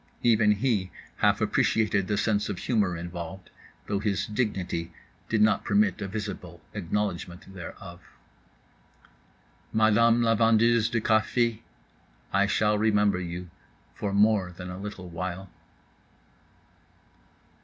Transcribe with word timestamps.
Even 0.23 0.53
he 0.53 0.89
half 1.17 1.41
appreciated 1.41 2.07
the 2.07 2.17
sense 2.17 2.49
of 2.49 2.57
humor 2.57 2.97
involved; 2.97 3.51
though 3.85 3.99
his 3.99 4.25
dignity 4.25 4.91
did 5.29 5.43
not 5.43 5.63
permit 5.63 6.01
a 6.01 6.07
visible 6.07 6.59
acknowledgment 6.73 7.53
thereof. 7.53 8.01
Madame 9.71 10.23
la 10.23 10.33
vendeuse 10.33 10.89
de 10.89 10.99
café, 11.01 11.59
I 12.33 12.47
shall 12.47 12.79
remember 12.79 13.19
you 13.19 13.51
for 13.93 14.11
more 14.11 14.51
than 14.51 14.71
a 14.71 14.79
little 14.79 15.07
while. 15.07 15.51